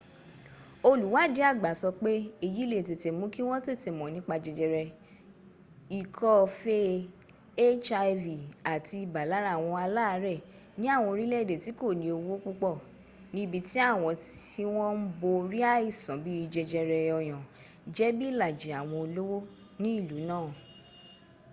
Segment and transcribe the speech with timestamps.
[0.89, 2.11] olùwádìí àgbà sọ pé
[2.45, 4.83] èyí le è tètè mú kí wọn tètè mọ nípa jẹjẹrẹ
[5.99, 6.93] ikọ́ fee
[8.23, 8.43] hiv
[8.73, 10.43] àti ibà lára àwọn aláàrẹ̀
[10.79, 12.75] ni àwọn orílẹ̀ èdè tí kòní owó púpọ̀
[13.33, 14.11] ní ibi tí àwọn
[14.53, 17.43] tí wọ́n ń borí àìsàn bíì jẹjẹrẹ ọyàn
[17.95, 19.37] jẹ bí ìlàjì àwọn olówó
[19.81, 20.47] ní ìlú náà